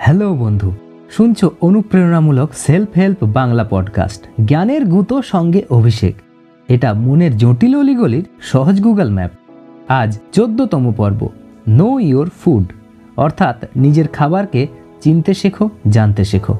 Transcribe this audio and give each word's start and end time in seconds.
Hello 0.00 0.34
বন্ধু, 0.34 0.72
শুনছো 1.10 1.50
অনুপ্রেরণামূলক 1.60 2.48
সেলফ 2.54 2.90
হেল্প 2.96 3.24
বাংলা 3.24 3.64
পডকাস্ট 3.64 4.22
জ্ঞানের 4.44 4.84
গুঁতো 4.84 5.22
সঙ্গে 5.22 5.62
অভিষেক। 5.70 6.14
এটা 6.68 6.94
মনের 6.94 7.36
জটিল 7.36 7.74
অলিগলির 7.76 8.24
সহজ 8.40 8.80
গুগল 8.80 9.10
ম্যাপ 9.10 9.30
আজ 9.88 10.18
চোদ্দতম 10.32 10.92
পর্ব 10.92 11.28
নো 11.68 11.98
ইয়োর 11.98 12.28
ফুড 12.40 12.64
অর্থাৎ 13.16 13.56
নিজের 13.76 14.08
খাবারকে 14.08 14.66
চিনতে 15.00 15.34
শেখো, 15.34 15.70
জানতে 15.90 16.24
শেখো। 16.24 16.54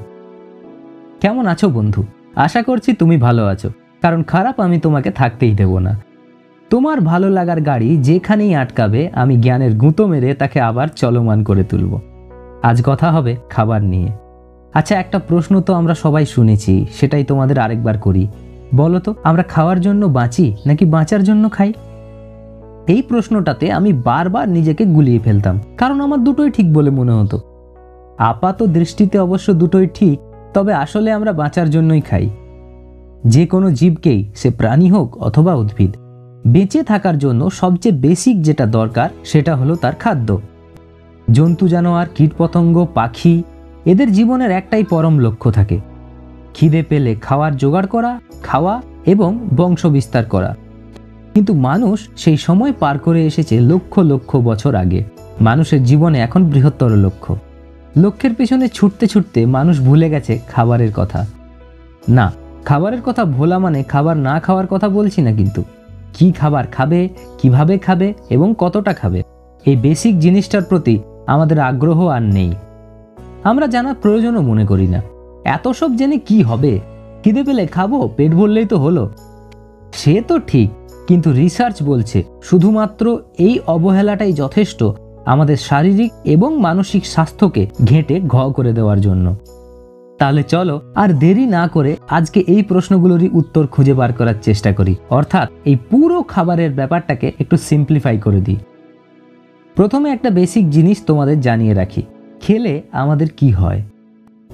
কেমন 1.21 1.47
আছো 1.47 1.69
বন্ধু? 1.69 2.03
আশা 2.35 2.61
করছি 2.61 2.93
তুমি 2.93 3.17
ভালো 3.17 3.45
আছো, 3.45 3.69
কারণ 4.01 4.23
খারাপ 4.23 4.59
আমি 4.59 4.79
তোমাকে 4.79 5.11
থাকতেই 5.11 5.51
দেব 5.51 5.79
না। 5.79 5.93
তোমার 6.69 7.01
ভালো 7.01 7.29
লাগার 7.29 7.61
গাড়ি 7.61 7.97
যেখানেই 7.97 8.55
আটকাবে, 8.55 9.09
আমি 9.13 9.37
জ্ঞানের 9.37 9.73
গুঁতো 9.75 10.07
মেরে 10.07 10.33
তাকে 10.33 10.59
আবার 10.59 10.87
চলমান 10.95 11.43
করে 11.43 11.63
তুলব। 11.63 11.99
আজ 12.63 12.81
কথা 12.85 13.11
হবে 13.11 13.35
খাবার 13.49 13.83
নিয়ে। 13.83 14.11
আচ্ছা 14.73 14.95
একটা 14.95 15.19
প্রশ্ন 15.19 15.61
তো 15.61 15.73
আমরা 15.73 15.93
সবাই 15.93 16.25
শুনেছি, 16.25 16.85
সেটাই 16.93 17.23
তোমাদের 17.23 17.59
আরেকবার 17.59 17.97
করি। 17.97 18.27
বলো 18.75 18.99
তো, 18.99 19.15
আমরা 19.23 19.43
খাওয়ার 19.43 19.81
জন্য 19.81 20.05
বাঁচি 20.05 20.55
নাকি 20.65 20.85
বাঁচার 20.85 21.23
জন্য 21.23 21.49
খাই? 21.49 21.73
এই 22.87 23.01
প্রশ্নটাতে 23.01 23.71
আমি 23.71 23.93
বারবার 23.93 24.49
নিজেকে 24.49 24.85
গুলিয়ে 24.85 25.19
ফেলতাম, 25.19 25.59
কারণ 25.77 26.01
আমার 26.01 26.23
দুটোই 26.23 26.51
ঠিক 26.51 26.73
বলে 26.73 26.89
মনে 26.89 27.11
হতো। 27.11 27.39
আপাত 28.17 28.63
দৃষ্টিতে 28.63 29.19
অবশ্য 29.19 29.53
দুটোই 29.53 29.87
ঠিক, 29.87 30.19
তবে 30.53 30.73
আসলে 30.73 31.11
আমরা 31.11 31.33
বাঁচার 31.33 31.69
জন্যই 31.69 32.01
খাই। 32.01 32.29
যে 33.25 33.45
কোনো 33.45 33.71
জীবকেই, 33.71 34.31
সে 34.35 34.49
প্রাণী 34.49 34.89
হোক 34.89 35.17
অথবা 35.17 35.53
উদ্ভিদ, 35.53 35.95
বেঁচে 36.47 36.83
থাকার 36.83 37.17
জন্য 37.17 37.49
সবচেয়ে 37.49 37.95
বেসিক 37.95 38.41
যেটা 38.41 38.65
দরকার, 38.65 39.09
সেটা 39.23 39.55
হলো 39.55 39.75
তার 39.75 39.95
খাদ্য। 39.95 40.41
জন্তু 41.33 41.67
জানোয়ার, 41.67 42.07
কীটপতঙ্গ, 42.15 42.87
পাখি, 42.93 43.43
এদের 43.85 44.11
জীবনের 44.11 44.51
একটাই 44.51 44.83
পরম 44.83 45.19
লক্ষ্য 45.19 45.51
থাকে। 45.51 45.79
খিদে 46.53 46.83
পেলে 46.83 47.15
খাওয়ার 47.15 47.57
জোগাড় 47.57 47.87
করা, 47.87 48.19
খাওয়া 48.43 48.81
এবং 49.05 49.47
বংশ 49.55 49.85
বিস্তার 49.85 50.25
করা। 50.25 50.55
কিন্তু 51.33 51.53
মানুষ 51.53 52.07
সেই 52.17 52.37
সময় 52.37 52.73
পার 52.73 52.99
করে 52.99 53.25
এসেছে 53.25 53.59
লক্ষ 53.59 53.99
লক্ষ 53.99 54.35
বছর 54.35 54.75
আগে। 54.75 55.03
মানুষের 55.41 55.83
জীবনে 55.83 56.19
এখন 56.19 56.45
বৃহত্তর 56.45 56.89
লক্ষ্য। 56.89 57.37
লক্ষ্যের 57.97 58.33
পেছনে 58.33 58.67
ছুটতে 58.67 59.07
ছুটতে 59.07 59.45
মানুষ 59.45 59.81
ভুলে 59.81 60.09
গেছে 60.09 60.39
খাবারের 60.47 60.93
কথা। 60.93 61.25
না, 62.09 62.33
খাবারের 62.65 63.01
কথা 63.01 63.25
ভোলা 63.25 63.59
মানে 63.59 63.83
খাবার 63.83 64.17
না 64.17 64.39
খাওয়ার 64.39 64.67
কথা 64.67 64.89
বলছি 64.89 65.21
না 65.21 65.31
কিন্তু। 65.31 65.63
কি 66.13 66.31
খাবার 66.31 66.67
খাবে, 66.67 67.09
কীভাবে 67.37 67.77
খাবে 67.77 68.13
এবং 68.29 68.53
কতটা 68.57 68.93
খাবে? 68.93 69.23
এই 69.65 69.75
বেসিক 69.75 70.19
জিনিসটার 70.19 70.61
প্রতি 70.61 70.99
আমাদের 71.29 71.59
আগ্রহ 71.59 71.99
আর 72.07 72.23
নেই। 72.37 72.51
আমরা 73.43 73.65
জানার 73.67 73.95
প্রয়োজনও 74.01 74.41
মনে 74.41 74.65
করি 74.65 74.87
না। 74.87 74.99
এত 75.45 75.65
সব 75.79 75.89
জেনে 75.95 76.17
কি 76.17 76.37
হবে? 76.41 76.73
খিদে 77.23 77.41
পেলে 77.43 77.63
খাব, 77.67 77.91
পেট 78.17 78.31
ভরলেই 78.31 78.65
তো 78.65 78.77
হলো। 78.77 79.03
সে 79.93 80.13
তো 80.27 80.35
ঠিক, 80.47 80.69
কিন্তু 81.07 81.29
রিসার্চ 81.31 81.77
বলছে 81.83 82.19
শুধুমাত্র 82.43 83.05
এই 83.37 83.55
অবহেলাটাই 83.67 84.33
যথেষ্ট 84.33 84.79
আমাদের 85.25 85.57
শারীরিক 85.57 86.11
এবং 86.25 86.49
মানসিক 86.59 87.03
স্বাস্থ্যকে 87.05 87.63
ঘেঁটে 87.85 88.15
ঘ 88.27 88.35
করে 88.55 88.71
দেওয়ার 88.73 88.99
জন্য। 89.01 89.25
তাহলে 90.19 90.41
চলো, 90.43 90.75
আর 90.95 91.09
দেরি 91.13 91.45
না 91.47 91.63
করে 91.67 91.91
আজকে 92.09 92.39
এই 92.47 92.61
প্রশ্নগুলোরই 92.61 93.29
উত্তর 93.33 93.63
খুঁজে 93.67 93.93
বার 93.93 94.11
করার 94.13 94.37
চেষ্টা 94.41 94.71
করি। 94.73 94.93
অর্থাৎ 95.09 95.47
এই 95.65 95.77
পুরো 95.89 96.17
খাবারের 96.23 96.71
ব্যাপারটাকে 96.71 97.27
একটু 97.39 97.55
সিম্পলিফাই 97.57 98.17
করে 98.17 98.41
দিই। 98.41 98.59
প্রথমে 99.79 100.09
একটা 100.09 100.29
বেসিক 100.29 100.69
জিনিস 100.69 101.03
তোমাদের 101.07 101.41
জানিয়ে 101.41 101.73
রাখি। 101.73 102.01
খেলে 102.41 102.81
আমাদের 102.91 103.27
কি 103.37 103.51
হয়? 103.51 103.81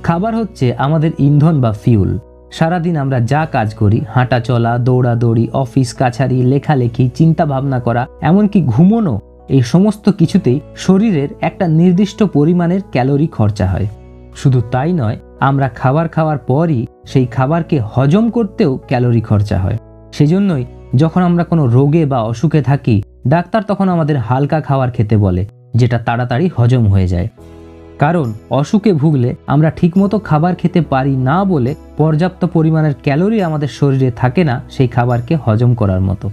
খাবার 0.03 0.35
হচ্ছে 0.35 0.75
আমাদের 0.75 1.11
ইন্ধন 1.19 1.61
বা 1.61 1.71
ফিউল 1.71 2.19
সারাদিন 2.51 2.97
আমরা 2.97 3.19
যা 3.19 3.47
কাজ 3.51 3.73
করি, 3.73 4.01
হাঁটা 4.13 4.39
চলা, 4.39 4.77
দৌড়াদৌড়ি 4.77 5.47
অফিস 5.53 5.93
কাছারি, 5.93 6.43
লেখালেখি, 6.43 7.09
চিন্তা 7.15 7.45
ভাবনা 7.45 7.79
করা, 7.79 8.07
এমনকি 8.21 8.61
ঘুমোনো, 8.61 9.19
এই 9.49 9.61
সমস্ত 9.61 10.09
কিছুতেই 10.09 10.59
শরীরের 10.75 11.27
একটা 11.41 11.67
নির্দিষ্ট 11.67 12.23
পরিমাণের 12.23 12.81
ক্যালোরি 12.91 13.27
খরচা 13.27 13.67
হয়। 13.67 13.87
শুধু 14.35 14.61
তাই 14.71 14.93
নয়, 14.93 15.17
আমরা 15.39 15.69
খাবার 15.69 16.07
খাওয়ার 16.07 16.37
পরই 16.37 16.85
সেই 17.05 17.25
খাবারকে 17.25 17.79
হজম 17.79 18.29
করতেও 18.29 18.79
ক্যালোরি 18.87 19.21
খরচা 19.21 19.57
হয়। 19.57 19.77
সেজন্যই 20.13 20.65
যখন 20.95 21.21
আমরা 21.21 21.43
কোনো 21.43 21.67
রোগে 21.67 22.05
বা 22.05 22.21
অসুখে 22.21 22.61
থাকি 22.61 23.03
ডাক্তার 23.27 23.61
তখন 23.67 23.89
আমাদের 23.89 24.17
হালকা 24.17 24.61
খাবার 24.61 24.91
খেতে 24.91 25.17
বলে, 25.17 25.45
যেটা 25.75 25.97
তাড়াতাড়ি 25.97 26.49
হজম 26.57 26.87
হয়ে 26.87 27.07
যায়। 27.07 27.27
কারণ, 27.99 28.33
অসুখে 28.49 28.93
ভুগলে 28.93 29.35
আমরা 29.47 29.69
ঠিকমতো 29.69 30.19
খাবার 30.19 30.55
খেতে 30.55 30.81
পারি 30.81 31.15
না 31.15 31.43
বলে 31.43 31.75
পর্যাপ্ত 31.97 32.45
পরিমাণের 32.45 32.93
ক্যালোরি 33.03 33.41
আমাদের 33.41 33.67
শরীরে 33.67 34.11
থাকে 34.11 34.43
না 34.43 34.61
সেই 34.69 34.87
খাবারকে 34.87 35.37
হজম 35.45 35.73
করার 35.73 36.01
মতো। 36.01 36.31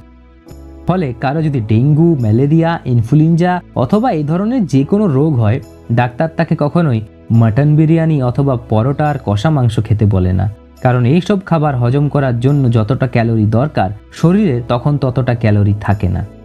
ফলে 0.86 1.14
কারও 1.20 1.42
যদি 1.42 1.60
ডেঙ্গু, 1.60 2.16
ম্যালেরিয়া, 2.20 2.80
ইনফ্লুয়েঞ্জা 2.84 3.60
অথবা 3.76 4.10
এই 4.10 4.24
ধরনের 4.24 4.66
যে 4.66 4.84
কোনো 4.84 5.06
রোগ 5.06 5.34
হয়, 5.34 5.60
ডাক্তার 5.92 6.28
তাকে 6.36 6.56
কখনোই 6.58 7.00
মাটন 7.30 7.76
বিরিয়ানি 7.76 8.22
অথবা 8.22 8.56
পরোটা 8.56 9.10
আর 9.10 9.14
কষা 9.26 9.50
মাংস 9.50 9.80
খেতে 9.84 10.04
বলে 10.04 10.32
না। 10.32 10.50
কারণ 10.82 11.04
এইসব 11.04 11.38
খাবার 11.46 11.76
হজম 11.76 12.08
করার 12.08 12.40
জন্য 12.40 12.70
যতটা 12.70 13.06
ক্যালোরি 13.06 13.46
দরকার, 13.46 13.90
শরীরে 14.12 14.62
তখন 14.68 14.98
ততটা 14.98 15.34
ক্যালোরি 15.34 15.74
থাকে 15.80 16.08
না। 16.08 16.41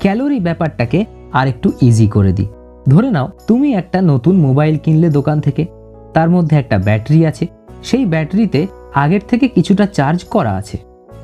ক্যালোরি 0.00 0.40
ব্যাপারটাকে 0.40 1.04
আর 1.32 1.46
একটু 1.48 1.72
ইজি 1.82 2.08
করে 2.08 2.32
দিই। 2.32 2.48
ধরে 2.88 3.10
নাও, 3.10 3.28
তুমি 3.46 3.74
একটা 3.74 4.00
নতুন 4.00 4.36
মোবাইল 4.36 4.76
কিনলে 4.76 5.10
দোকান 5.10 5.40
থেকে, 5.40 5.66
তার 6.14 6.30
মধ্যে 6.30 6.56
একটা 6.58 6.78
ব্যাটারি 6.78 7.26
আছে, 7.26 7.46
সেই 7.82 8.04
ব্যাটারিতে 8.06 8.66
আগের 8.94 9.20
থেকে 9.28 9.48
কিছুটা 9.48 9.86
চার্জ 9.86 10.24
করা 10.24 10.52
আছে। 10.56 10.78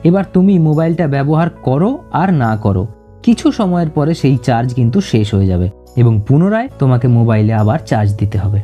এবার 0.04 0.24
তুমি 0.32 0.58
মোবাইলটা 0.58 1.06
ব্যবহার 1.06 1.50
করো 1.62 1.98
আর 2.12 2.32
না 2.32 2.56
করো, 2.56 2.86
কিছু 3.22 3.52
সময়ের 3.52 3.90
পরে 3.90 4.14
সেই 4.14 4.36
চার্জ 4.36 4.74
কিন্তু 4.74 5.00
শেষ 5.00 5.34
হয়ে 5.34 5.46
যাবে 5.46 5.70
এবং 5.96 6.20
পুনরায় 6.20 6.68
তোমাকে 6.78 7.08
মোবাইলে 7.08 7.52
আবার 7.52 7.78
চার্জ 7.86 8.10
দিতে 8.16 8.38
হবে। 8.38 8.60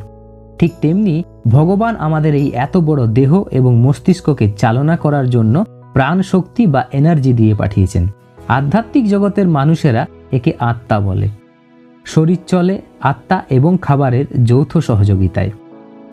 ঠিক 0.59 0.71
তেমনি 0.81 1.23
ভগবান 1.47 1.95
আমাদের 1.95 2.35
এই 2.35 2.47
এত 2.55 2.77
বড় 2.77 3.07
দেহ 3.07 3.43
এবং 3.51 3.71
মস্তিষ্ককে 3.75 4.45
চালনা 4.57 4.95
করার 4.95 5.29
জন্য 5.29 5.55
প্রাণ 5.93 6.21
শক্তি 6.21 6.67
বা 6.67 6.81
এনার্জি 6.93 7.33
দিয়ে 7.33 7.55
পাঠিয়েছেন। 7.55 8.03
আধ্যাত্মিক 8.49 9.05
জগতের 9.09 9.47
মানুষেরা 9.47 10.05
একে 10.31 10.53
আত্মা 10.59 10.99
বলে। 10.99 11.27
শরীর 12.05 12.37
চলে 12.47 12.81
আত্মা 13.01 13.43
এবং 13.49 13.77
খাবারের 13.81 14.25
যৌথ 14.45 14.77
সহযোগিতায়। 14.77 15.51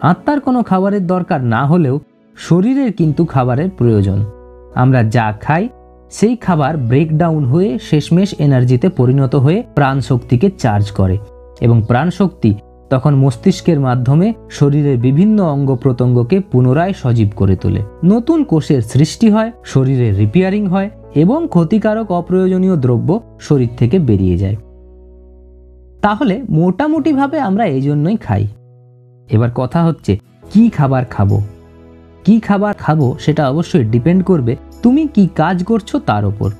আত্মার 0.02 0.40
কোনো 0.40 0.62
খাবারের 0.62 1.06
দরকার 1.06 1.44
না 1.44 1.66
হলেও 1.66 2.00
শরীরের 2.36 2.92
কিন্তু 2.92 3.24
খাবারের 3.24 3.70
প্রয়োজন। 3.70 4.24
আমরা 4.74 5.02
যা 5.02 5.32
খাই, 5.40 5.68
সেই 6.10 6.36
খাবার 6.36 6.76
ব্রেকডাউন 6.76 7.44
হয়ে 7.44 7.78
শেষমেশ 7.78 8.34
এনার্জিতে 8.38 8.88
পরিণত 8.88 9.34
হয়ে 9.34 9.62
প্রাণ 9.74 10.00
শক্তিকে 10.00 10.50
চার্জ 10.58 10.90
করে 10.90 11.18
এবং 11.60 11.82
প্রাণ 11.82 12.10
শক্তি 12.10 12.54
তখন 12.90 13.14
মস্তিষ্কের 13.14 13.80
মাধ্যমে 13.80 14.34
শরীরের 14.50 14.98
বিভিন্ন 14.98 15.44
অঙ্গ 15.44 15.74
প্রত্যঙ্গকে 15.74 16.40
পুনরায় 16.40 16.92
সজীব 16.92 17.28
করে 17.36 17.56
তোলে। 17.56 17.82
নতুন 18.04 18.44
কোষের 18.44 18.82
সৃষ্টি 18.82 19.30
হয় 19.30 19.52
শরীরের 19.64 20.16
রিপেয়ারিং 20.16 20.66
হয় 20.66 20.90
এবং 21.14 21.48
ক্ষতিকারক 21.48 22.10
অপ্রয়োজনীয় 22.10 22.76
দ্রব্য 22.76 23.20
শরীর 23.40 23.68
থেকে 23.78 23.98
বেরিয়ে 23.98 24.38
যায়। 24.38 24.56
তাহলে 26.02 26.42
মোটামুটিভাবে 26.50 27.40
আমরা 27.40 27.64
এই 27.64 27.82
জন্যই 27.82 28.16
খাই। 28.16 28.46
এবার 29.30 29.48
কথা 29.54 29.84
হচ্ছে, 29.84 30.18
কি 30.52 30.70
খাবার 30.70 31.04
খাব? 31.04 31.40
কি 32.24 32.40
খাবার 32.40 32.74
খাব 32.74 33.14
সেটা 33.18 33.50
অবশ্যই 33.50 33.84
ডিপেন্ড 33.84 34.24
করবে 34.24 34.56
তুমি 34.82 35.06
কি 35.06 35.28
কাজ 35.34 35.64
করছ 35.64 35.96
তার 35.96 36.24
ওপর। 36.24 36.50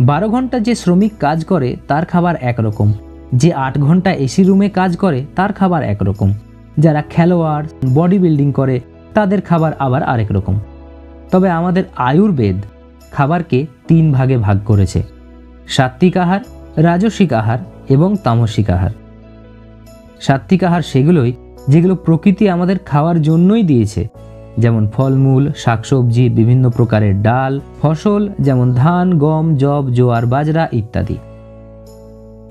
বারো 0.00 0.28
ঘণ্টা 0.28 0.60
যে 0.60 0.74
শ্রমিক 0.74 1.12
কাজ 1.20 1.44
করে 1.44 1.76
তার 1.88 2.04
খাবার 2.04 2.34
একরকম। 2.40 2.92
যে 3.34 3.52
আট 3.52 3.78
ঘণ্টা 3.78 4.12
এসি 4.12 4.44
রুমে 4.44 4.68
কাজ 4.68 4.96
করে, 4.96 5.24
তার 5.36 5.52
খাবার 5.52 5.82
একরকম। 5.82 6.32
যারা 6.78 7.02
খেলোয়াড় 7.02 7.66
বডি 7.94 8.18
বিল্ডিং 8.18 8.52
করে, 8.52 8.80
তাদের 9.14 9.40
খাবার 9.40 9.72
আবার 9.78 10.02
আরেক 10.02 10.32
রকম। 10.32 10.60
তবে 11.30 11.50
আমাদের 11.50 11.84
আয়ুর্বেদ 11.96 12.56
খাবারকে 13.12 13.66
তিন 13.88 14.12
ভাগে 14.12 14.36
ভাগ 14.36 14.58
করেছে। 14.66 15.02
সাত্বিক 15.68 16.16
আহার, 16.16 16.40
রাজসিক 16.76 17.32
আহার 17.32 17.58
এবং 17.88 18.16
তামসিক 18.24 18.70
আহার। 18.70 18.90
সাত্বিক 20.20 20.64
আহার 20.64 20.82
সেগুলোই 20.82 21.32
যেগুলো 21.68 21.94
প্রকৃতি 21.96 22.48
আমাদের 22.48 22.78
খাওয়ার 22.78 23.22
জন্যই 23.22 23.62
দিয়েছে। 23.62 24.08
যেমন 24.58 24.88
ফলমূল, 24.88 25.52
শাকসবজি, 25.56 26.28
বিভিন্ন 26.28 26.70
প্রকারের 26.70 27.22
ডাল, 27.22 27.60
ফসল, 27.82 28.28
যেমন 28.40 28.74
ধান, 28.74 29.18
গম 29.18 29.56
জব 29.56 29.86
জোয়ার, 29.92 30.26
বাজরা 30.26 30.68
ইত্যাদি। 30.72 31.16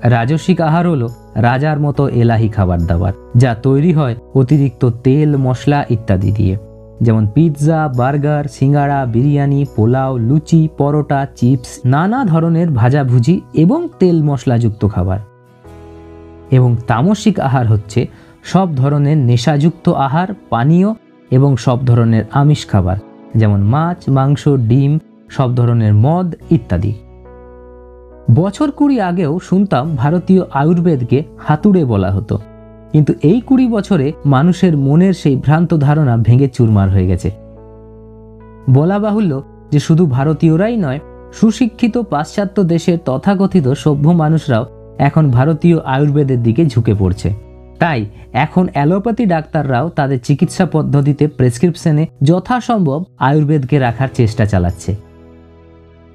রাজস্বিক 0.02 0.60
আহার 0.60 0.88
হলো 0.88 1.08
রাজার 1.34 1.80
মতো 1.80 2.08
এলাহি 2.08 2.48
খাবার 2.48 2.86
দাবার, 2.86 3.12
যা 3.36 3.54
তৈরি 3.54 3.92
হয় 3.92 4.16
অতিরিক্ত 4.34 4.90
তেল, 5.04 5.36
মশলা 5.36 5.84
ইত্যাদি 5.90 6.32
দিয়ে। 6.32 6.56
যেমন 7.00 7.26
pizza, 7.26 7.88
burger, 7.88 8.44
singara, 8.44 9.06
biryani, 9.06 9.66
pulao, 9.76 10.18
luchi, 10.18 10.68
paratha, 10.78 11.26
chips, 11.36 11.80
নানা 11.84 12.24
ধরনের 12.24 12.70
ভাজাভুজি 12.70 13.40
এবং 13.54 13.88
তেল 13.98 14.22
মশলাযুক্ত 14.22 14.86
খাবার। 14.86 15.18
এবং 16.50 16.76
তামসিক 16.86 17.40
আহার 17.40 17.66
হচ্ছে 17.66 18.06
সব 18.44 18.76
ধরনের 18.76 19.16
নেশাযুক্ত 19.16 19.88
আহার, 19.88 20.28
পানীয় 20.50 20.94
এবং 21.30 21.56
সব 21.56 21.86
ধরনের 21.86 22.24
আমিষ 22.32 22.66
খাবার, 22.66 22.96
যেমন 23.36 23.60
মাছ, 23.60 24.08
মাংস, 24.08 24.48
ডিম, 24.48 24.98
সব 25.28 25.54
ধরনের 25.54 25.94
মদ 25.94 26.34
ইত্যাদি। 26.50 26.94
বছর 28.34 28.70
কুড়ি 28.70 29.00
আগেও 29.00 29.38
শুনতাম 29.38 29.96
ভারতীয় 29.96 30.42
আয়ুর্বেদকে 30.54 31.24
হাতুড়ে 31.38 31.84
বলা 31.84 32.10
হতো। 32.10 32.38
কিন্তু 32.92 33.12
এই 33.22 33.40
কুড়ি 33.40 33.68
বছরে 33.68 34.12
মানুষের 34.26 34.76
মনের 34.76 35.12
সেই 35.12 35.36
ভ্রান্ত 35.36 35.74
ধারণা 35.74 36.16
ভেঙে 36.16 36.48
চুরমার 36.48 36.90
হয়ে 36.90 37.06
গেছে। 37.06 37.30
বলা 38.70 38.98
বাহুল্য 38.98 39.42
যে 39.72 39.80
শুধু 39.80 40.06
ভারতীয়রাই 40.06 40.76
নয়, 40.76 41.00
সুশিক্ষিত 41.32 41.98
পাশ্চাত্য 41.98 42.62
দেশের 42.62 42.98
তথাকথিত 43.04 43.68
সভ্য 43.68 44.08
মানুষরাও 44.08 44.66
এখন 44.98 45.30
ভারতীয় 45.30 45.78
আয়ুর্বেদের 45.84 46.42
দিকে 46.42 46.66
ঝুঁকে 46.66 46.94
পড়ছে। 46.94 47.34
তাই 47.78 48.06
এখন 48.32 48.68
অ্যালোপ্যাথি 48.72 49.26
ডাক্তাররাও 49.26 49.88
তাদের 49.88 50.20
চিকিৎসা 50.20 50.66
পদ্ধতিতে 50.66 51.26
প্রেসক্রিপশনে 51.26 52.06
যথাসম্ভব 52.22 53.04
আয়ুর্বেদকে 53.18 53.78
রাখার 53.78 54.08
চেষ্টা 54.14 54.46
চালাচ্ছে। 54.46 55.11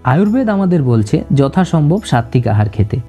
আয়ুর্বেদ 0.07 0.50
আমাদের 0.50 0.83
বলছে 0.83 1.24
যথাসম্ভব 1.36 2.00
সাত্বিক 2.06 2.48
আহার 2.48 2.69
খেতে। 2.69 3.00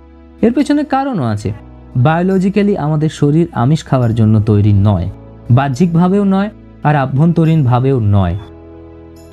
এর 0.43 0.53
পেছনে 0.53 0.85
কারণও 0.85 1.25
আছে। 1.25 1.53
বায়োলজিক্যালি 1.97 2.77
আমাদের 2.77 3.09
শরীর 3.09 3.47
আমিষ 3.53 3.85
খাওয়ার 3.85 4.15
জন্য 4.15 4.41
তৈরি 4.41 4.73
নয়। 4.73 5.11
বাহ্যিকভাবেও 5.51 6.25
নয় 6.25 6.51
আর 6.85 6.97
আভ্যন্তরীণভাবেও 6.97 8.01
নয়। 8.01 8.37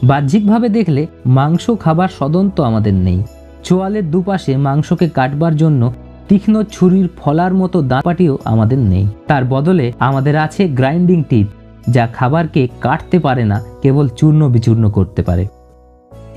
বাহ্যিকভাবে 0.03 0.69
দেখলে 0.69 1.07
মাংস 1.25 1.71
খাবার 1.79 2.09
সদন্ত 2.19 2.61
আমাদের 2.61 2.93
নেই। 2.93 3.23
চোয়ালের 3.63 4.11
দুপাশে 4.11 4.57
মাংসকে 4.57 5.09
কাটবার 5.09 5.55
জন্য 5.55 5.93
তীক্ষ্ণ 6.27 6.63
ছুরির 6.71 7.09
ফলার 7.17 7.53
মতো 7.53 7.81
দাঁপাটিও 7.81 8.37
আমাদের 8.45 8.77
নেই। 8.77 9.07
তার 9.27 9.45
বদলে 9.45 9.91
আমাদের 9.99 10.37
আছে 10.37 10.67
গ্রাইন্ডিং 10.67 11.23
টিপ 11.29 11.47
যা 11.89 12.07
খাবারকে 12.07 12.67
কাটতে 12.81 13.19
পারে 13.19 13.43
না, 13.45 13.61
কেবল 13.81 14.07
চূর্ণ 14.07 14.49
বিচূর্ণ 14.49 14.89
করতে 14.89 15.23
পারে। 15.23 15.47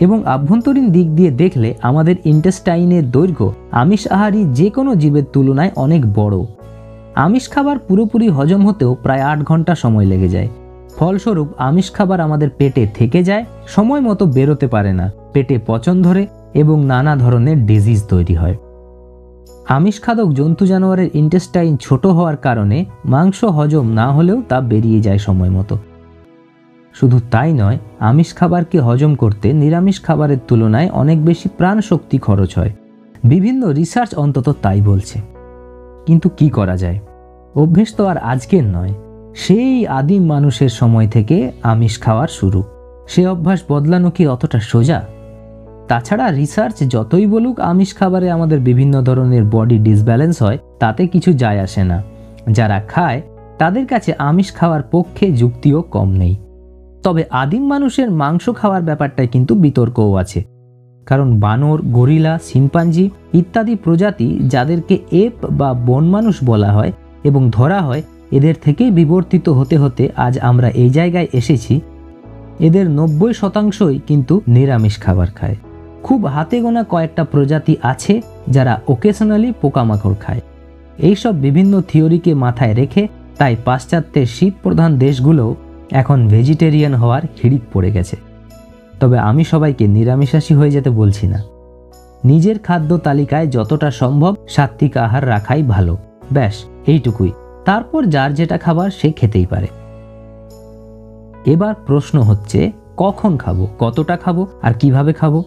এবং 0.01 0.27
আভ্যন্তরীণ 0.27 0.91
দিক 0.91 1.15
দিয়ে 1.15 1.31
দেখলে 1.31 1.75
আমাদের 1.83 2.17
ইন্টেস্টাইনের 2.25 3.11
দৈর্ঘ্য 3.11 3.53
আমিষ 3.71 4.09
আহারী 4.09 4.45
যে 4.45 4.71
কোনো 4.71 4.95
জীবের 4.95 5.25
তুলনায় 5.33 5.71
অনেক 5.77 6.13
বড়। 6.13 6.45
আমিষ 7.15 7.51
খাবার 7.51 7.79
পুরোপুরি 7.79 8.29
হজম 8.29 8.67
হতেও 8.67 8.95
প্রায় 9.03 9.21
আট 9.21 9.39
ঘণ্টা 9.43 9.75
সময় 9.75 10.07
লেগে 10.07 10.29
যায়। 10.29 10.49
ফলস্বরূপ, 10.99 11.49
আমিষ 11.59 11.93
খাবার 11.93 12.21
আমাদের 12.21 12.51
পেটে 12.51 12.87
থেকে 12.95 13.23
যায়, 13.23 13.45
সময় 13.67 14.01
মতো 14.01 14.27
বেরোতে 14.27 14.67
পারে 14.67 14.93
না, 14.93 15.13
পেটে 15.33 15.59
পচন 15.67 16.03
ধরে 16.03 16.27
এবং 16.55 16.85
নানা 16.85 17.17
ধরনের 17.17 17.67
ডিজিজ 17.67 18.05
তৈরি 18.05 18.35
হয়। 18.35 18.57
আমিষ 19.69 20.01
খাদক 20.01 20.29
জন্তু 20.33 20.67
জানোয়ারের 20.67 21.09
ইন্টেস্টাইন 21.15 21.77
ছোট 21.77 22.07
হওয়ার 22.07 22.37
কারণে 22.37 22.85
মাংস 23.05 23.45
হজম 23.45 23.87
না 23.87 24.13
হলেও 24.13 24.43
তা 24.49 24.61
বেরিয়ে 24.61 25.01
যায় 25.01 25.19
সময় 25.19 25.51
মতো। 25.51 25.79
শুধু 27.01 27.21
তাই 27.31 27.53
নয়, 27.53 27.79
আমিষ 27.99 28.35
খাবারকে 28.35 28.81
হজম 28.81 29.15
করতে 29.15 29.53
নিরামিষ 29.53 30.03
খাবারের 30.03 30.39
তুলনায় 30.49 30.91
অনেক 30.91 31.25
বেশি 31.25 31.49
প্রাণ 31.57 31.81
শক্তি 31.81 32.19
খরচ 32.19 32.59
হয়। 32.59 32.71
বিভিন্ন 33.25 33.69
রিসার্চ 33.69 34.15
অন্তত 34.15 34.57
তাই 34.63 34.81
বলছে। 34.81 35.21
কিন্তু 36.07 36.29
কি 36.29 36.49
করা 36.49 36.77
যায়? 36.77 36.99
অভ্যেস 37.55 37.95
তো 37.95 38.07
আর 38.07 38.19
আজকের 38.19 38.65
নয়। 38.65 38.95
সেই 39.35 39.87
আদিম 39.87 40.27
মানুষের 40.27 40.69
সময় 40.69 41.09
থেকে 41.09 41.53
আমিষ 41.63 42.01
খাওয়ার 42.01 42.29
শুরু। 42.29 42.63
সে 43.09 43.27
অভ্যাস 43.27 43.61
বদলানো 43.69 44.11
কি 44.11 44.27
অতটা 44.27 44.59
সোজা? 44.61 45.05
তাছাড়া 45.89 46.31
রিসার্চ 46.31 46.75
যতই 46.89 47.27
বলুক, 47.27 47.61
আমিষ 47.61 47.97
খাবারে 47.97 48.31
আমাদের 48.31 48.61
বিভিন্ন 48.61 49.03
ধরনের 49.03 49.45
বডি 49.45 49.79
ডিসব্যালেন্স 49.79 50.43
হয়, 50.43 50.59
তাতে 50.79 51.07
কিছু 51.07 51.33
যায় 51.33 51.61
আসে 51.61 51.85
না। 51.85 52.03
যারা 52.51 52.81
খায়, 52.81 53.23
তাদের 53.59 53.87
কাছে 53.87 54.15
আমিষ 54.19 54.55
খাওয়ার 54.55 54.83
পক্ষে 54.83 55.33
যুক্তিও 55.33 55.83
কম 55.83 56.09
নেই। 56.09 56.37
তবে 57.09 57.25
আদিম 57.31 57.65
মানুষের 57.67 58.11
মাংস 58.11 58.51
খাওয়ার 58.51 58.83
ব্যাপারটায় 58.83 59.29
কিন্তু 59.29 59.55
বিতর্কও 59.55 60.15
আছে। 60.15 60.45
কারণ 61.07 61.41
বানর, 61.41 61.79
গরিলা, 61.83 62.39
শিম্পাঞ্জি 62.43 63.11
ইত্যাদি 63.33 63.75
প্রজাতি 63.75 64.39
যাদেরকে 64.43 64.99
এপ 65.13 65.47
বা 65.51 65.75
বন 65.75 66.05
মানুষ 66.05 66.45
বলা 66.45 66.73
হয় 66.73 66.93
এবং 67.25 67.51
ধরা 67.51 67.81
হয়, 67.81 68.03
এদের 68.33 68.55
থেকেই 68.65 68.91
বিবর্তিত 68.91 69.49
হতে 69.49 69.77
হতে 69.77 70.09
আজ 70.17 70.39
আমরা 70.39 70.69
এই 70.69 70.91
জায়গায় 70.91 71.29
এসেছি। 71.33 71.81
এদের 72.61 72.91
নব্বই 72.91 73.35
শতাংশই 73.35 74.01
কিন্তু 74.07 74.41
নিরামিষ 74.49 74.99
খাবার 75.01 75.27
খায়। 75.27 75.57
খুব 76.03 76.27
হাতে 76.27 76.61
গোনা 76.61 76.85
কয়েকটা 76.85 77.25
প্রজাতি 77.25 77.77
আছে 77.83 78.23
যারা 78.49 78.81
ওকেশনালি 78.89 79.53
পোকামাকড় 79.61 80.15
খায়। 80.21 80.41
এইসব 80.99 81.35
বিভিন্ন 81.41 81.81
থিওরিকে 81.89 82.35
মাথায় 82.35 82.75
রেখে 82.75 83.09
তাই 83.39 83.57
পাশ্চাত্যের 83.65 84.27
শীত 84.27 84.55
প্রধান 84.63 84.99
দেশগুলোও 84.99 85.55
এখন 85.91 86.29
ভেজিটেরিয়ান 86.29 86.95
হওয়ার 86.95 87.23
হিড়িক 87.43 87.61
পড়ে 87.73 87.93
গেছে। 87.93 88.17
তবে 89.01 89.19
আমি 89.19 89.45
সবাইকে 89.45 89.87
নিরামিষাশী 89.87 90.55
হয়ে 90.55 90.71
যেতে 90.71 90.91
বলছি 90.91 91.27
না। 91.27 91.43
নিজের 92.25 92.59
খাদ্য 92.59 92.99
তালিকায় 92.99 93.47
যতটা 93.47 93.91
সম্ভব 93.91 94.35
সাত্বিক 94.49 94.97
আহার 94.97 95.29
রাখাই 95.29 95.63
ভালো। 95.63 95.97
ব্যাস, 96.33 96.55
এইটুকুই। 96.87 97.33
তারপর 97.65 98.05
যার 98.05 98.35
যেটা 98.35 98.59
খাবার 98.59 98.91
সে 98.91 99.13
খেতেই 99.13 99.47
পারে। 99.47 99.67
এবার 101.47 101.75
প্রশ্ন 101.87 102.21
হচ্ছে, 102.21 102.73
কখন 102.97 103.37
খাব, 103.37 103.67
কতটা 103.79 104.17
খাব, 104.17 104.47
আর 104.63 104.75
কীভাবে 104.75 105.13
খাব? 105.13 105.43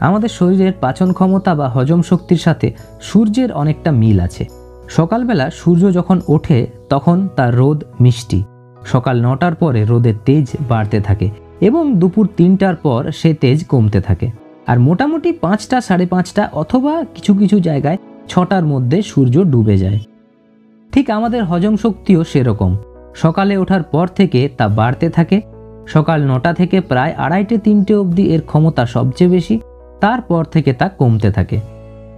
আমাদের 0.00 0.28
শরীরের 0.28 0.72
পাচন 0.80 1.12
ক্ষমতা 1.12 1.54
বা 1.54 1.68
হজম 1.68 2.02
শক্তির 2.02 2.36
সাথে 2.36 2.72
সূর্যের 3.02 3.52
অনেকটা 3.52 3.90
মিল 3.90 4.20
আছে। 4.20 4.46
সকালবেলা 4.88 5.50
সূর্য 5.50 5.92
যখন 5.92 6.20
ওঠে, 6.28 6.66
তখন 6.88 7.28
তার 7.36 7.56
রোদ 7.56 7.84
মিষ্টি। 8.00 8.44
সকাল 8.84 9.26
নটার 9.26 9.54
পরে 9.54 9.84
রোদের 9.84 10.14
তেজ 10.24 10.46
বাড়তে 10.68 11.00
থাকে 11.00 11.30
এবং 11.60 11.94
দুপুর 11.94 12.28
তিনটার 12.36 12.76
পর 12.76 13.10
সে 13.14 13.34
তেজ 13.34 13.64
কমতে 13.64 14.00
থাকে। 14.00 14.30
আর 14.66 14.80
মোটামুটি 14.80 15.32
পাঁচটা, 15.32 15.80
সাড়ে 15.80 16.06
পাঁচটা 16.06 16.48
অথবা 16.52 17.04
কিছু 17.14 17.34
কিছু 17.34 17.60
জায়গায় 17.60 17.96
ছটার 18.28 18.64
মধ্যে 18.64 19.02
সূর্য 19.02 19.44
ডুবে 19.44 19.78
যায়। 19.78 19.98
ঠিক 20.92 21.10
আমাদের 21.10 21.44
হজম 21.44 21.76
শক্তিও 21.76 22.24
সেরকম। 22.24 22.76
সকালে 23.14 23.56
ওঠার 23.56 23.82
পর 23.82 24.06
থেকে 24.06 24.50
তা 24.56 24.68
বাড়তে 24.68 25.10
থাকে। 25.10 25.40
সকাল 25.86 26.30
নটা 26.30 26.52
থেকে 26.52 26.80
প্রায় 26.80 27.12
আড়াইটে, 27.12 27.58
তিনটে 27.58 27.94
অবধি 27.94 28.22
এর 28.22 28.40
ক্ষমতা 28.40 28.86
সবচেয়ে 28.86 29.30
বেশি। 29.30 29.60
তারপর 30.00 30.44
থেকে 30.44 30.72
তা 30.72 30.88
কমতে 30.88 31.30
থাকে। 31.30 31.60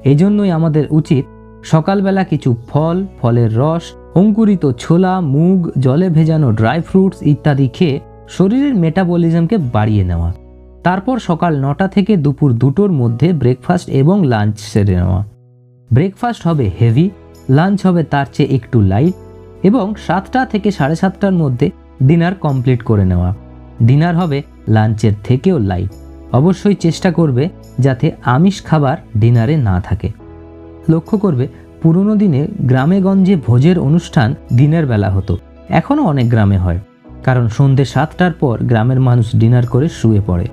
এজন্যই 0.05 0.51
আমাদের 0.51 0.85
উচিত 0.91 1.25
সকালবেলা 1.65 2.25
কিছু 2.25 2.57
ফল, 2.69 3.07
ফলের 3.23 3.57
রস 3.57 3.83
অঙ্কুরিত 4.15 4.71
ছোলা, 4.79 5.21
মুগ, 5.21 5.71
জলে 5.79 6.09
ভেজানো 6.09 6.53
ড্রাই 6.53 6.81
ফ্রুটস 6.81 7.23
ইত্যাদি 7.23 7.69
খেয়ে 7.69 8.01
শরীরের 8.29 8.75
মেটাবলিজমকে 8.75 9.57
বাড়িয়ে 9.57 10.05
নেওয়া। 10.05 10.35
তারপর 10.85 11.19
সকাল 11.19 11.65
নটা 11.65 11.89
থেকে 11.89 12.17
দুপুর 12.17 12.53
দুটোর 12.53 12.93
মধ্যে 12.93 13.33
ব্রেকফাস্ট 13.33 13.89
এবং 13.89 14.27
লাঞ্চ 14.27 14.59
সেরে 14.59 14.97
নেওয়া। 14.97 15.25
ব্রেকফাস্ট 15.93 16.47
হবে 16.47 16.71
হেভি, 16.81 17.11
লাঞ্চ 17.51 17.87
হবে 17.87 18.03
তার 18.05 18.27
চেয়ে 18.33 18.55
একটু 18.55 18.81
লাইট 18.81 19.15
এবং 19.63 19.95
সাতটা 20.07 20.47
থেকে 20.47 20.71
সাড়ে 20.71 20.97
সাতটার 20.97 21.33
মধ্যে 21.33 21.71
ডিনার 22.03 22.35
কমপ্লিট 22.35 22.83
করে 22.83 23.05
নেওয়া। 23.05 23.35
ডিনার 23.83 24.17
হবে 24.17 24.43
লাঞ্চের 24.69 25.13
থেকেও 25.25 25.59
লাইট। 25.59 25.91
অবশ্যই 26.33 26.75
চেষ্টা 26.75 27.13
করবে 27.13 27.49
যাতে 27.79 28.13
আমিষ 28.25 28.65
খাবার 28.65 28.97
ডিনারে 29.17 29.57
না 29.57 29.81
থাকে। 29.81 30.09
লক্ষ্য 30.89 31.19
করবে 31.19 31.49
পুরনো 31.83 32.15
দিনে 32.17 32.41
গ্রামে 32.71 32.99
গঞ্জে 33.01 33.35
ভোজের 33.47 33.77
অনুষ্ঠান 33.79 34.29
দিনের 34.57 34.85
বেলা 34.87 35.11
হতো। 35.11 35.35
এখনও 35.71 36.03
অনেক 36.03 36.27
গ্রামে 36.31 36.59
হয়, 36.59 36.81
কারণ 37.25 37.45
সন্ধ্যে 37.49 37.85
সাতটার 37.85 38.33
পর 38.33 38.57
গ্রামের 38.71 39.01
মানুষ 39.01 39.27
ডিনার 39.37 39.67
করে 39.67 39.87
শুয়ে 39.89 40.23
পড়ে। 40.27 40.47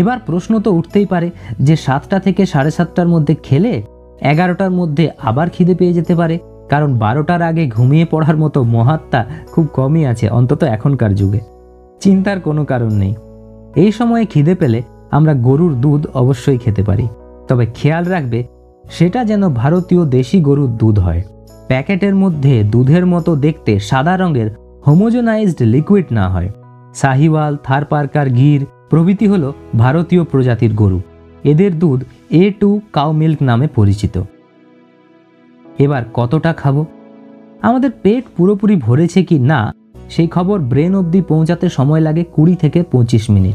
এবার 0.00 0.18
প্রশ্ন 0.26 0.52
তো 0.58 0.70
উঠতেই 0.72 1.06
পারে 1.06 1.28
যে 1.60 1.74
সাতটা 1.76 2.18
থেকে 2.18 2.42
সাড়ে 2.46 2.70
সাতটার 2.70 3.08
মধ্যে 3.08 3.34
খেলে 3.42 3.74
এগারোটার 4.22 4.72
মধ্যে 4.80 5.04
আবার 5.22 5.46
খিদে 5.50 5.74
পেয়ে 5.74 5.96
যেতে 5.98 6.14
পারে, 6.14 6.36
কারণ 6.70 6.90
বারোটার 6.98 7.42
আগে 7.42 7.64
ঘুমিয়ে 7.66 8.06
পড়ার 8.12 8.36
মতো 8.36 8.58
মহাত্মা 8.74 9.20
খুব 9.52 9.64
কমই 9.72 10.02
আছে, 10.12 10.26
অন্তত 10.28 10.60
এখনকার 10.76 11.12
যুগে। 11.14 11.40
চিন্তার 12.00 12.38
কোনো 12.40 12.62
কারণ 12.64 12.92
নেই। 13.02 13.14
এই 13.82 13.90
সময়ে 13.92 14.24
খিদে 14.24 14.54
পেলে 14.54 14.80
আমরা 15.10 15.32
গরুর 15.46 15.72
দুধ 15.74 16.02
অবশ্যই 16.14 16.58
খেতে 16.58 16.82
পারি। 16.82 17.06
তবে 17.48 17.64
খেয়াল 17.74 18.04
রাখবে 18.04 18.40
সেটা 18.90 19.24
যেন 19.24 19.48
ভারতীয় 19.48 20.06
দেশি 20.06 20.40
গরুর 20.40 20.68
দুধ 20.68 20.98
হয়। 20.98 21.22
প্যাকেটের 21.68 22.14
মধ্যে 22.14 22.64
দুধের 22.64 23.06
মতো 23.06 23.36
দেখতে 23.36 23.78
সাদা 23.78 24.16
রঙের 24.16 24.50
হোমোজেনাইজড 24.86 25.62
লিকুইড 25.62 26.04
না 26.12 26.28
হয়। 26.28 26.50
সাহিওয়াল, 26.94 27.56
থারপারকার 27.64 28.30
গির 28.30 28.66
প্রভৃতি 28.90 29.26
হল 29.26 29.52
ভারতীয় 29.78 30.24
প্রজাতির 30.24 30.74
গরু। 30.74 31.00
এদের 31.44 31.78
দুধ 31.78 32.04
এ 32.30 32.52
টু 32.60 32.80
কাউ 32.92 33.12
মিল্ক 33.12 33.42
নামে 33.42 33.66
পরিচিত। 33.66 34.22
এবার 35.78 36.02
কতটা 36.14 36.52
খাব? 36.52 36.84
আমাদের 37.62 37.90
পেট 38.02 38.24
পুরোপুরি 38.36 38.76
ভরেছে 38.76 39.22
কি 39.22 39.38
না, 39.38 39.72
সেই 40.10 40.28
খবর 40.28 40.58
ব্রেন 40.58 40.94
অবধি 40.94 41.20
পৌঁছাতে 41.20 41.68
সময় 41.68 42.00
লাগে 42.00 42.24
কুড়ি 42.24 42.54
থেকে 42.54 42.82
পঁচিশ 42.82 43.30
মিনিট। 43.30 43.54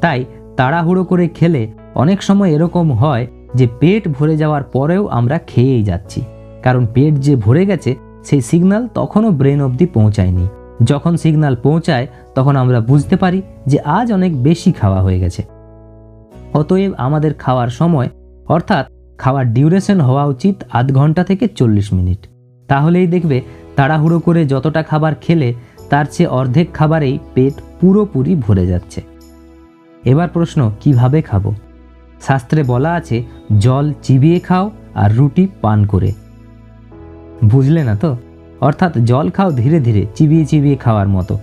তাই 0.00 0.24
তাড়াহুড়ো 0.56 1.04
করে 1.04 1.28
খেলে 1.28 1.68
অনেক 1.94 2.22
সময় 2.22 2.50
এরকম 2.50 2.92
হয় 2.92 3.26
যে 3.54 3.68
পেট 3.80 4.08
ভরে 4.08 4.36
যাওয়ার 4.36 4.62
পরেও 4.62 5.06
আমরা 5.06 5.38
খেয়েই 5.38 5.82
যাচ্ছি। 5.82 6.22
কারণ 6.62 6.86
পেট 6.94 7.14
যে 7.14 7.36
ভরে 7.36 7.66
গেছে, 7.66 7.96
সেই 8.24 8.40
সিগন্যাল 8.40 8.88
তখনও 8.94 9.30
ব্রেন 9.30 9.64
অবধি 9.64 9.86
পৌঁছায়নি। 9.86 10.48
যখন 10.84 11.16
সিগনাল 11.16 11.56
পৌঁছায়, 11.56 12.06
তখন 12.34 12.56
আমরা 12.56 12.80
বুঝতে 12.80 13.16
পারি 13.16 13.42
যে 13.66 13.80
আজ 13.80 14.12
অনেক 14.12 14.42
বেশি 14.42 14.72
খাওয়া 14.72 15.02
হয়ে 15.02 15.20
গেছে। 15.20 15.42
অতএব 16.54 16.92
আমাদের 16.98 17.34
খাওয়ার 17.34 17.68
সময়, 17.68 18.08
অর্থাৎ 18.48 18.86
খাওয়ার 19.18 19.52
ডিউরেশন 19.52 20.00
হওয়া 20.00 20.24
উচিত 20.24 20.54
আধ 20.72 20.92
ঘণ্টা 20.92 21.24
থেকে 21.24 21.48
চল্লিশ 21.48 21.92
মিনিট। 21.92 22.18
তাহলেই 22.68 23.06
দেখবে, 23.06 23.40
তাড়াহুড়ো 23.76 24.20
করে 24.20 24.46
যতটা 24.46 24.82
খাবার 24.82 25.12
খেলে, 25.20 25.54
তার 25.90 26.04
চেয়ে 26.10 26.28
অর্ধেক 26.28 26.72
খাবারেই 26.72 27.18
পেট 27.34 27.54
পুরোপুরি 27.80 28.34
ভরে 28.34 28.66
যাচ্ছে। 28.66 29.02
এবার 30.04 30.28
প্রশ্ন, 30.28 30.70
কীভাবে 30.80 31.22
খাব? 31.22 31.54
শাস্ত্রে 32.26 32.62
বলা 32.62 32.92
আছে, 32.92 33.24
জল 33.58 33.92
চিবিয়ে 34.02 34.40
খাও 34.40 34.70
আর 34.94 35.16
রুটি 35.16 35.48
পান 35.60 35.86
করে। 35.86 36.12
বুঝলে 37.44 37.84
না 37.84 37.94
তো? 37.94 38.16
অর্থাৎ 38.60 38.98
জল 38.98 39.30
খাও 39.30 39.52
ধীরে 39.52 39.80
ধীরে, 39.80 40.06
চিবিয়ে 40.14 40.44
চিবিয়ে 40.44 40.76
খাওয়ার 40.76 41.08
মতো। 41.08 41.38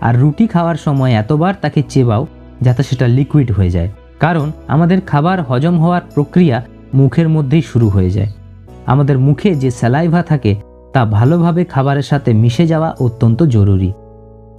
আর 0.00 0.18
রুটি 0.18 0.46
খাওয়ার 0.46 0.74
সময় 0.74 1.12
এতবার 1.12 1.54
তাকে 1.60 1.82
চেবাও, 1.88 2.26
যাতে 2.62 2.82
সেটা 2.82 3.08
লিকুইড 3.08 3.52
হয়ে 3.52 3.70
যায়। 3.70 3.88
কারণ 4.20 4.52
আমাদের 4.68 5.00
খাবার 5.00 5.42
হজম 5.42 5.78
হওয়ার 5.78 6.02
প্রক্রিয়া 6.14 6.64
মুখের 6.94 7.28
মধ্যেই 7.28 7.62
শুরু 7.62 7.88
হয়ে 7.88 8.10
যায়। 8.10 8.28
আমাদের 8.86 9.18
মুখে 9.18 9.54
যে 9.54 9.70
স্যালাইভা 9.70 10.22
থাকে, 10.22 10.56
তা 10.92 11.04
ভালোভাবে 11.04 11.64
খাবারের 11.64 12.02
সাথে 12.02 12.32
মিশে 12.32 12.66
যাওয়া 12.66 12.94
অত্যন্ত 13.00 13.42
জরুরি। 13.42 13.92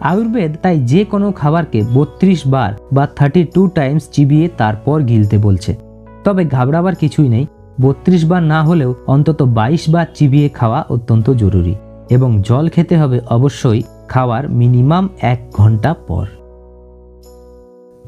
আয়ুর্বেদ 0.04 0.52
তাই 0.62 0.80
যে 0.80 1.06
কোনো 1.06 1.32
খাবারকে 1.32 1.80
বত্রিশ 1.94 2.48
বার 2.48 2.74
বা 2.94 3.08
থার্টি 3.16 3.44
টু 3.56 3.68
টাইমস 3.68 4.10
চিবিয়ে 4.12 4.50
তারপর 4.58 5.02
গিলতে 5.02 5.38
বলছে। 5.38 5.76
তবে 6.24 6.46
ঘাবড়াবার 6.46 6.96
কিছুই 6.96 7.30
নেই, 7.30 7.46
বত্রিশ 7.82 8.26
বার 8.26 8.44
না 8.44 8.64
হলেও 8.64 8.96
অন্তত 9.08 9.42
বাইশ 9.42 9.90
বার 9.90 10.06
চিবিয়ে 10.16 10.50
খাওয়া 10.50 10.86
অত্যন্ত 10.90 11.30
জরুরি 11.30 11.76
এবং 12.10 12.42
জল 12.42 12.70
খেতে 12.70 12.98
হবে 12.98 13.20
অবশ্যই 13.30 13.82
খাওয়ার 14.10 14.50
মিনিমাম 14.50 15.10
এক 15.22 15.40
ঘণ্টা 15.54 15.94
পর। 16.08 16.26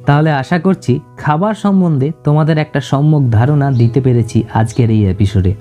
তাহলে 0.05 0.31
আশা 0.31 0.59
করছি 0.59 0.99
খাবার 1.17 1.53
সম্বন্ধে 1.53 2.11
তোমাদের 2.23 2.57
একটা 2.57 2.79
সম্যক 2.81 3.23
ধারণা 3.29 3.71
দিতে 3.71 4.01
পেরেছি 4.01 4.43
আজকের 4.53 4.89
এই 4.89 5.05
এপিসোডে 5.05 5.55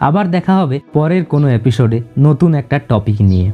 আবার 0.00 0.30
দেখা 0.30 0.54
হবে 0.56 0.80
পরের 0.92 1.24
কোনো 1.24 1.48
এপিসোডে 1.48 2.02
নতুন 2.18 2.54
একটা 2.54 2.76
টপিক 2.88 3.20
নিয়ে। 3.20 3.52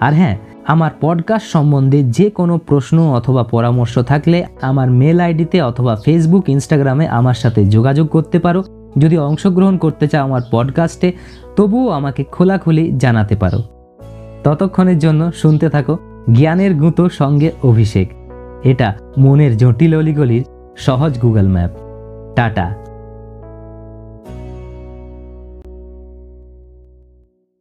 আর 0.00 0.12
হ্যাঁ 0.14 0.36
আমার 0.68 0.90
পডকাস্ট 1.00 1.46
সম্বন্ধে 1.46 2.02
যে 2.02 2.30
কোনো 2.30 2.58
প্রশ্ন 2.58 3.10
অথবা 3.10 3.42
পরামর্শ 3.42 3.98
থাকলে 3.98 4.46
আমার 4.62 4.90
মেল 4.90 5.20
আইডিতে 5.20 5.62
অথবা 5.62 5.96
ফেসবুক 6.04 6.48
ইনস্টাগ্রামে 6.48 7.08
আমার 7.08 7.34
সাথে 7.34 7.66
যোগাযোগ 7.66 8.08
করতে 8.08 8.38
পারো। 8.38 8.64
যদি 8.98 9.18
অংশগ্রহণ 9.18 9.78
করতে 9.78 10.08
চাও 10.08 10.24
আমার 10.24 10.40
পডকাস্টে 10.50 11.12
তবুও 11.56 11.90
আমাকে 11.90 12.24
খোলাখুলি 12.24 12.92
জানাতে 12.96 13.36
পারো। 13.36 13.58
ততক্ষণের 14.44 14.98
জন্য 14.98 15.32
শুনতে 15.32 15.68
থাকো 15.68 15.98
জ্ঞানের 16.32 16.74
গুঁতো 16.74 17.08
সঙ্গে 17.08 17.52
অভিষেক। 17.62 18.12
এটা 18.64 18.94
মনের 19.18 19.56
জটিল 19.56 19.98
অলিগলির 19.98 20.44
সহজ 20.76 21.18
গুগল 21.18 21.48
ম্যাপ 21.48 21.70
টাটা। 22.36 22.74